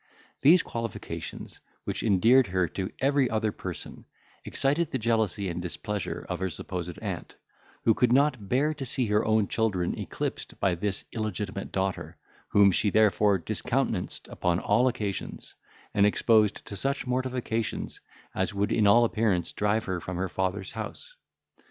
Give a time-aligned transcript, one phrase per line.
[0.41, 4.05] These qualifications, which endeared her to every other person,
[4.43, 7.35] excited the jealousy and displeasure of her supposed aunt,
[7.83, 12.17] who could not bear to see her own children eclipsed by this illegitimate daughter,
[12.47, 15.53] whom she therefore discountenanced upon all occasions,
[15.93, 18.01] and exposed to such mortifications
[18.33, 21.15] as would in all appearance drive her from her father's house.